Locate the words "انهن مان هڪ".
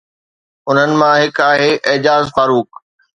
0.69-1.35